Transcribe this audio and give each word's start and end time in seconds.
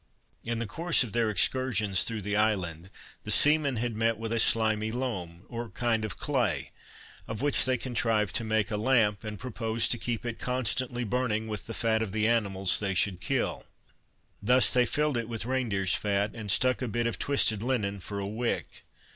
In 0.43 0.57
the 0.57 0.65
course 0.65 1.03
of 1.03 1.13
their 1.13 1.29
excursions 1.29 2.01
through 2.01 2.23
the 2.23 2.35
island, 2.35 2.89
the 3.23 3.29
seamen 3.29 3.75
had 3.75 3.95
met 3.95 4.17
with 4.17 4.33
a 4.33 4.39
slimy 4.39 4.91
loam, 4.91 5.43
or 5.47 5.69
kind 5.69 6.03
of 6.03 6.17
clay, 6.17 6.71
of 7.27 7.43
which 7.43 7.65
they 7.65 7.77
contrived 7.77 8.33
to 8.37 8.43
make 8.43 8.71
a 8.71 8.77
lamp, 8.77 9.23
and 9.23 9.37
proposed 9.37 9.91
to 9.91 9.99
keep 9.99 10.25
it 10.25 10.39
constantly 10.39 11.03
burning 11.03 11.47
with 11.47 11.67
the 11.67 11.75
fat 11.75 12.01
of 12.01 12.13
the 12.13 12.27
animals 12.27 12.79
they 12.79 12.95
should 12.95 13.21
kill. 13.21 13.65
Thus 14.41 14.73
they 14.73 14.87
filled 14.87 15.17
it 15.17 15.29
with 15.29 15.45
rein 15.45 15.69
deer's 15.69 15.93
fat, 15.93 16.31
and 16.33 16.49
stuck 16.49 16.81
a 16.81 16.87
bit 16.87 17.05
of 17.05 17.19
twisted 17.19 17.61
linen 17.61 17.99
for 17.99 18.17
a 18.17 18.25
wick. 18.25 18.83